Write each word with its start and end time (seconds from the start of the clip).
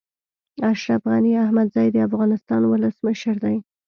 اشرف 0.71 1.01
غني 1.11 1.33
احمدزی 1.45 1.87
د 1.91 1.97
افغانستان 2.07 2.61
ولسمشر 2.67 3.35
دی 3.43 3.57